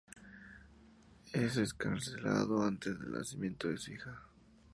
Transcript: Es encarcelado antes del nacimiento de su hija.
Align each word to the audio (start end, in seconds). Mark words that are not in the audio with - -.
Es 1.31 1.57
encarcelado 1.57 2.63
antes 2.63 2.99
del 2.99 3.11
nacimiento 3.11 3.67
de 3.67 3.77
su 3.77 3.91
hija. 3.91 4.19